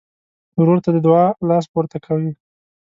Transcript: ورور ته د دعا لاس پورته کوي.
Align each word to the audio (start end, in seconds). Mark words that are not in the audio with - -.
ورور 0.59 0.79
ته 0.83 0.89
د 0.93 0.97
دعا 1.05 1.25
لاس 1.49 1.65
پورته 1.73 1.97
کوي. 2.05 2.31